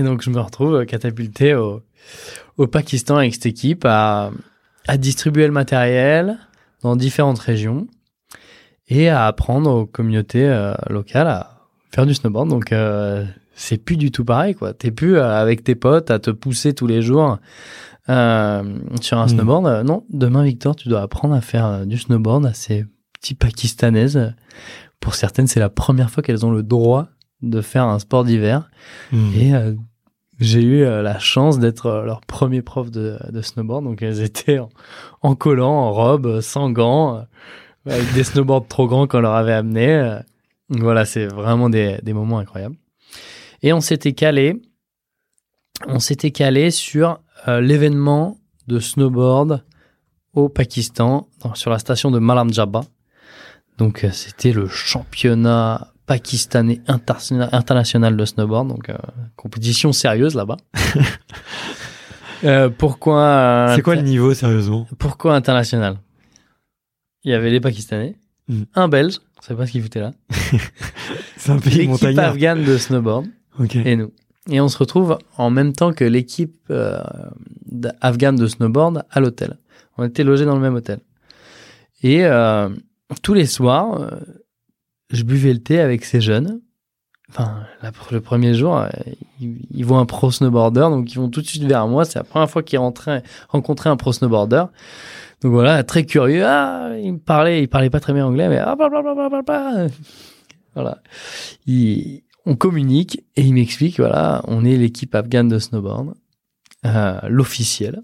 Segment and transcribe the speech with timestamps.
[0.00, 1.82] Et donc, je me retrouve catapulté au,
[2.56, 4.30] au Pakistan avec cette équipe à,
[4.88, 6.38] à distribuer le matériel
[6.82, 7.86] dans différentes régions
[8.88, 11.58] et à apprendre aux communautés euh, locales à
[11.92, 12.48] faire du snowboard.
[12.48, 14.72] Donc, euh, c'est plus du tout pareil, quoi.
[14.72, 17.38] T'es plus euh, avec tes potes à te pousser tous les jours
[18.08, 19.28] euh, sur un Mm.
[19.28, 19.66] snowboard.
[19.66, 22.86] Euh, non, demain, Victor, tu dois apprendre à faire euh, du snowboard à ces
[23.20, 24.32] petits pakistanaises.
[24.98, 27.08] Pour certaines, c'est la première fois qu'elles ont le droit
[27.42, 28.70] de faire un sport d'hiver.
[29.12, 29.30] Hmm.
[29.34, 29.74] Et euh,
[30.40, 33.84] j'ai eu euh, la chance d'être euh, leur premier prof de, snowboard.
[33.84, 34.70] Donc elles étaient en,
[35.20, 37.26] en collant, en robe, euh, sans gants,
[37.86, 40.18] avec des snowboards trop grands qu'on leur avait amenés.
[40.70, 42.76] voilà, c'est vraiment des, moments incroyables.
[43.62, 44.60] Et on s'était calé,
[45.86, 49.64] on s'était calé sur l'événement de snowboard
[50.34, 52.82] au Pakistan, sur la station de Malam Jabba.
[53.78, 58.96] Donc c'était le championnat pakistanais interna- international de snowboard, donc euh,
[59.36, 60.56] compétition sérieuse là-bas.
[62.42, 64.86] Euh, pourquoi C'est quoi le niveau, sérieusement?
[64.98, 65.98] pourquoi international?
[67.22, 68.16] Il y avait les Pakistanais,
[68.48, 68.62] Mm.
[68.74, 70.12] un Belge, je sais pas ce qu'il foutait là,
[71.36, 72.30] C'est un pays l'équipe montagnard.
[72.32, 73.26] afghane de snowboard
[73.84, 74.10] et nous.
[74.50, 76.98] Et on se retrouve en même temps que l'équipe euh,
[78.00, 79.58] afghane de snowboard à l'hôtel.
[79.98, 81.00] On était logés dans le même hôtel.
[82.02, 82.24] Et
[83.22, 84.10] tous les soirs,
[85.10, 86.60] je buvais le thé avec ces jeunes.
[87.28, 87.64] Enfin,
[88.10, 88.88] le premier jour, euh,
[89.40, 92.04] ils, voient un pro snowboarder, donc ils vont tout de suite vers moi.
[92.04, 93.22] C'est la première fois qu'ils rencontraient
[93.90, 94.64] un pro snowboarder.
[95.42, 96.44] Donc voilà, très curieux.
[96.44, 99.86] Ah, il me parlait, il parlait pas très bien anglais, mais ah, blablabla,
[100.74, 100.98] voilà.
[101.66, 106.14] Il- on communique et il m'explique, voilà, on est l'équipe afghane de snowboard,
[106.86, 108.00] euh, l'officiel.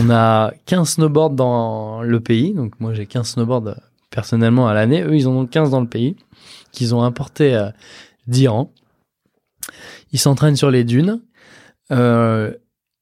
[0.00, 3.74] On a 15 snowboards dans le pays, donc moi j'ai 15 snowboards euh,
[4.10, 5.02] personnellement à l'année.
[5.02, 6.16] Eux, ils en ont 15 dans le pays,
[6.72, 7.70] qu'ils ont importés euh,
[8.26, 8.72] d'Iran.
[10.12, 11.22] Ils s'entraînent sur les dunes.
[11.90, 12.52] Euh,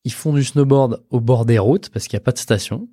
[0.05, 2.89] ils font du snowboard au bord des routes parce qu'il n'y a pas de station.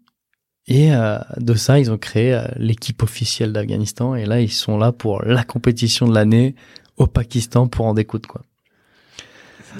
[0.68, 4.16] Et euh, de ça, ils ont créé l'équipe officielle d'Afghanistan.
[4.16, 6.56] Et là, ils sont là pour la compétition de l'année
[6.98, 8.42] au Pakistan pour en découdre, quoi.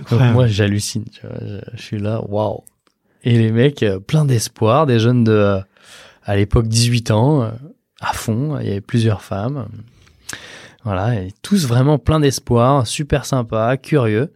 [0.10, 1.04] Donc moi, j'hallucine.
[1.22, 2.64] Je, suis là, waouh.
[3.24, 5.60] Et les mecs, plein d'espoir, des jeunes de,
[6.24, 7.52] à l'époque, 18 ans,
[8.02, 8.58] à fond.
[8.60, 9.68] Il y avait plusieurs femmes.
[10.84, 14.34] Voilà, et tous vraiment plein d'espoir, super sympa, curieux.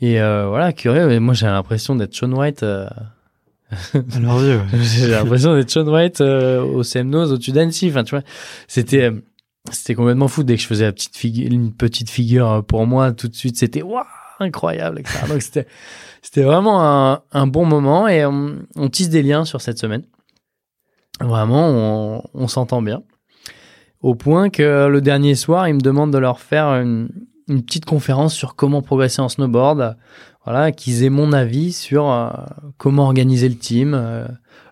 [0.00, 1.10] Et euh, voilà, curieux.
[1.12, 2.62] Et moi, j'ai l'impression d'être Sean White.
[2.62, 2.88] euh,
[4.20, 4.78] leurs yeux, ouais.
[4.82, 7.88] j'ai l'impression d'être Sean White euh, au Semnose, au-dessus d'Annecy.
[7.90, 8.24] Enfin, tu vois,
[8.68, 9.22] c'était euh,
[9.70, 10.44] c'était complètement fou.
[10.44, 13.58] Dès que je faisais la petite figure, une petite figure pour moi, tout de suite,
[13.58, 14.04] c'était waouh,
[14.40, 15.18] incroyable, etc.
[15.28, 15.66] Donc c'était
[16.22, 20.04] c'était vraiment un, un bon moment et on, on tisse des liens sur cette semaine.
[21.20, 23.02] Vraiment, on, on s'entend bien.
[24.02, 27.08] Au point que le dernier soir, ils me demandent de leur faire une,
[27.48, 29.96] une petite conférence sur comment progresser en snowboard.
[30.44, 32.28] Voilà, qu'ils aient mon avis sur euh,
[32.76, 34.26] comment organiser le team, euh,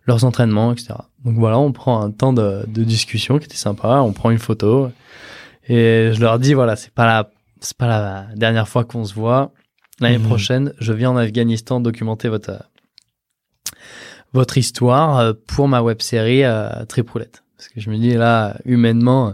[0.07, 0.95] leurs entraînements, etc.
[1.25, 4.39] Donc voilà, on prend un temps de, de discussion qui était sympa, on prend une
[4.39, 4.91] photo
[5.69, 9.15] et je leur dis voilà, c'est pas la c'est pas la dernière fois qu'on se
[9.15, 9.51] voit.
[10.01, 10.27] L'année Mhm.
[10.27, 12.53] prochaine, je viens en Afghanistan documenter votre
[14.35, 17.43] votre histoire euh, pour ma web série euh, Tripoulette.
[17.57, 19.33] Parce que je me dis là, humainement, euh,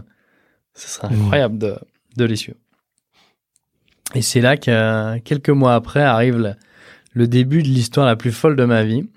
[0.75, 1.21] ce serait Mhm.
[1.23, 1.75] incroyable de,
[2.15, 2.57] de les suivre.
[4.15, 6.53] Et c'est là que quelques mois après arrive le,
[7.13, 9.09] le début de l'histoire la plus folle de ma vie.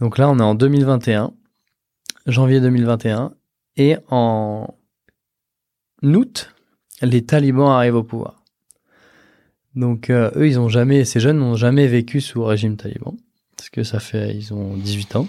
[0.00, 1.32] Donc là, on est en 2021,
[2.26, 3.32] janvier 2021,
[3.76, 4.66] et en
[6.02, 6.54] août,
[7.02, 8.42] les talibans arrivent au pouvoir.
[9.74, 13.14] Donc euh, eux, ils ont jamais, ces jeunes n'ont jamais vécu sous régime taliban,
[13.64, 15.26] parce que ça fait, ils ont 18 ans.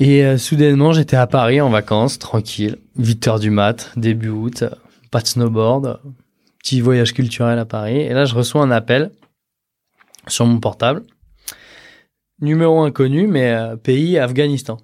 [0.00, 4.64] Et euh, soudainement, j'étais à Paris en vacances, tranquille, 8 heures du mat, début août,
[5.10, 6.00] pas de snowboard,
[6.58, 7.98] petit voyage culturel à Paris.
[7.98, 9.12] Et là, je reçois un appel
[10.26, 11.02] sur mon portable.
[12.40, 14.78] Numéro inconnu, mais euh, pays Afghanistan.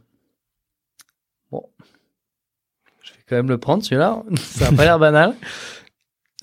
[1.50, 1.64] Bon.
[3.02, 4.22] Je vais quand même le prendre, celui-là.
[4.36, 5.34] Ça a pas l'air banal.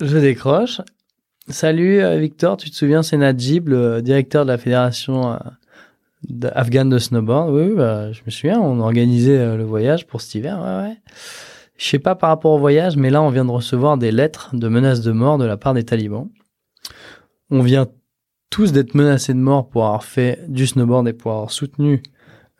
[0.00, 0.80] Je décroche.
[1.50, 6.90] Salut euh, Victor, tu te souviens, c'est Najib, le directeur de la fédération euh, afghane
[6.90, 7.50] de snowboard.
[7.50, 10.58] Oui, bah, je me souviens, on organisait euh, le voyage pour cet hiver.
[10.58, 10.96] Ouais, ouais.
[11.78, 14.54] Je sais pas par rapport au voyage, mais là, on vient de recevoir des lettres
[14.54, 16.28] de menaces de mort de la part des talibans.
[17.50, 17.86] On vient
[18.50, 22.02] tous d'être menacés de mort pour avoir fait du snowboard et pour avoir soutenu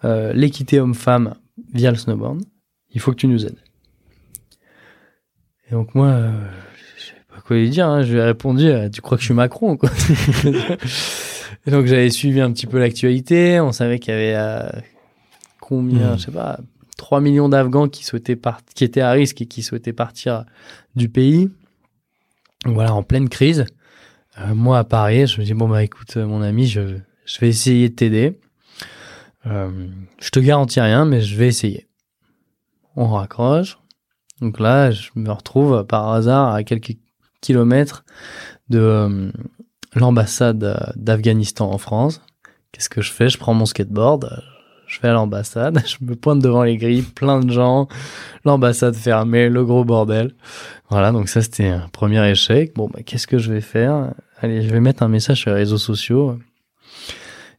[0.05, 1.35] l'équité homme-femme
[1.75, 2.41] via le snowboard.
[2.93, 3.59] Il faut que tu nous aides.
[5.69, 6.31] Et donc moi,
[7.49, 7.89] quoi lui dire.
[7.89, 8.03] Hein.
[8.03, 9.91] Je lui ai répondu, euh, tu crois que je suis Macron quoi
[11.67, 13.61] Et donc j'avais suivi un petit peu l'actualité.
[13.61, 14.69] On savait qu'il y avait euh,
[15.61, 16.19] combien, Mhm.
[16.19, 16.61] je sais pas,
[16.97, 20.45] 3 millions d'Afghans qui souhaitaient part- qui étaient à risque et qui souhaitaient partir
[20.97, 21.51] du pays.
[22.65, 23.67] Donc voilà, en pleine crise.
[24.41, 26.81] Euh, moi à Paris, je me dis bon bah écoute mon ami, je,
[27.25, 28.39] je vais essayer de t'aider.
[29.47, 29.71] Euh,
[30.21, 31.87] je te garantis rien, mais je vais essayer.
[32.97, 33.79] On raccroche.
[34.41, 36.97] Donc là, je me retrouve par hasard à quelques
[37.41, 38.05] kilomètres
[38.69, 39.31] de euh,
[39.95, 42.21] l'ambassade euh, d'Afghanistan en France.
[42.73, 43.29] Qu'est-ce que je fais?
[43.29, 44.37] Je prends mon skateboard, euh,
[44.87, 47.89] je vais à l'ambassade, je me pointe devant les grilles, plein de gens,
[48.45, 50.35] l'ambassade fermée, le gros bordel.
[50.91, 52.75] Voilà, donc ça c'était un premier échec.
[52.75, 54.13] Bon, bah, qu'est-ce que je vais faire?
[54.41, 56.39] Allez, je vais mettre un message sur les réseaux sociaux.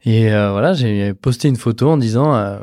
[0.06, 2.58] Et voilà, j'ai posté une photo en disant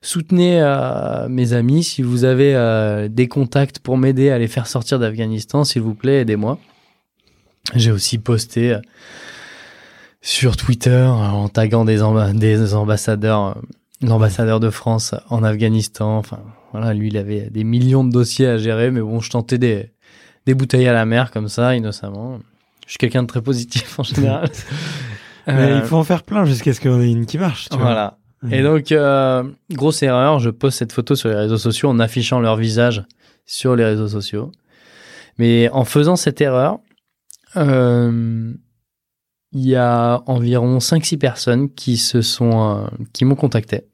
[0.00, 4.66] soutenez euh, mes amis si vous avez euh, des contacts pour m'aider à les faire
[4.66, 6.58] sortir d'Afghanistan, s'il vous plaît, aidez-moi.
[7.74, 8.80] J'ai aussi posté euh,
[10.22, 12.00] sur Twitter euh, en taguant des,
[12.34, 16.16] des ambassadeurs, euh, l'ambassadeur de France en Afghanistan.
[16.18, 16.40] Enfin,
[16.72, 19.90] voilà, lui, il avait des millions de dossiers à gérer, mais bon, je tentais des,
[20.46, 22.38] des bouteilles à la mer comme ça, innocemment.
[22.86, 24.48] Je suis quelqu'un de très positif en général.
[25.46, 27.70] Mais Euh, il faut en faire plein jusqu'à ce en ait une qui marche.
[27.70, 28.18] Tu vois.
[28.50, 32.38] Et donc, euh, grosse erreur, je poste cette photo sur les réseaux sociaux en affichant
[32.38, 33.04] leur visage
[33.46, 34.52] sur les réseaux sociaux.
[35.38, 36.78] Mais en faisant cette erreur,
[37.56, 38.52] euh,
[39.52, 43.84] il y a environ 5-6 personnes qui se sont, euh, qui m'ont contacté.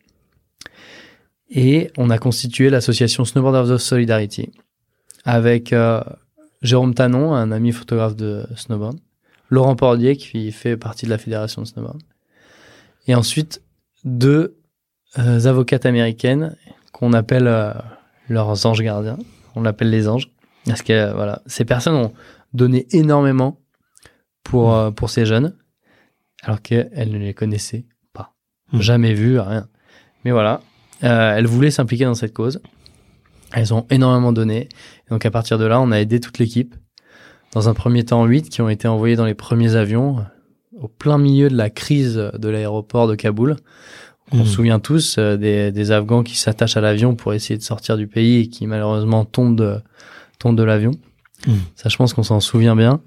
[1.51, 4.51] Et on a constitué l'association Snowboarders of Solidarity
[5.25, 6.03] avec euh,
[6.63, 8.99] Jérôme Tanon, un ami photographe de snowboard,
[9.51, 12.03] Laurent Pordier qui fait partie de la fédération de snowboard,
[13.07, 13.63] et ensuite
[14.05, 14.59] deux
[15.19, 16.57] euh, avocates américaines
[16.93, 17.73] qu'on appelle euh,
[18.29, 19.19] leurs anges gardiens.
[19.55, 20.31] On l'appelle les anges.
[20.67, 22.13] Parce que euh, voilà, ces personnes ont
[22.53, 23.61] donné énormément
[24.43, 25.57] pour, euh, pour ces jeunes,
[26.43, 28.35] alors qu'elles ne les connaissaient pas.
[28.73, 28.81] Hmm.
[28.81, 29.69] Jamais vu, rien.
[30.25, 30.61] Mais voilà,
[31.03, 32.61] euh, elles voulaient s'impliquer dans cette cause.
[33.53, 34.69] Elles ont énormément donné.
[35.07, 36.75] Et donc à partir de là, on a aidé toute l'équipe.
[37.53, 40.25] Dans un premier temps, 8 qui ont été envoyés dans les premiers avions
[40.81, 43.57] au plein milieu de la crise de l'aéroport de Kaboul.
[44.33, 44.45] On Mhm.
[44.47, 47.97] se souvient tous euh, des, des Afghans qui s'attachent à l'avion pour essayer de sortir
[47.97, 49.81] du pays et qui malheureusement tombent de,
[50.39, 50.93] tombent de l'avion.
[51.47, 51.57] Mhm.
[51.77, 53.01] Ça, je pense qu'on s'en souvient bien.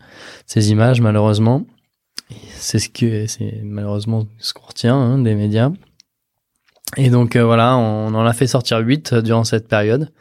[0.45, 1.65] Ces images, malheureusement,
[2.55, 5.71] c'est ce que c'est malheureusement ce qu'on retient hein, des médias.
[6.97, 10.11] Et donc euh, voilà, on, on en a fait sortir 8 durant cette période.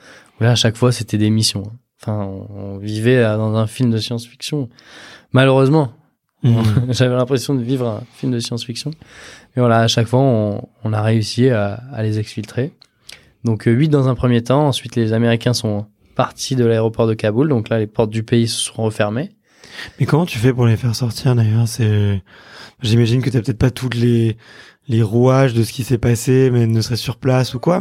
[0.40, 1.62] Où là, à chaque fois, c'était des missions.
[1.66, 1.76] hein.
[2.02, 4.69] Enfin, on, on vivait euh, dans un film de science-fiction.
[5.32, 5.92] Malheureusement,
[6.42, 6.62] Mhm.
[6.90, 8.90] j'avais l'impression de vivre un film de science-fiction.
[9.54, 12.72] Mais voilà, à chaque fois, on, on a réussi à, à les exfiltrer.
[13.44, 14.66] Donc, euh, 8 dans un premier temps.
[14.66, 17.48] Ensuite, les Américains sont partis de l'aéroport de Kaboul.
[17.48, 19.30] Donc là, les portes du pays se sont refermées.
[19.98, 21.68] Mais comment tu fais pour les faire sortir d'ailleurs?
[21.68, 22.22] C'est,
[22.82, 24.36] j'imagine que t'as peut-être pas toutes les
[24.88, 27.80] les rouages de ce qui s'est passé, mais ne serait sur place ou quoi.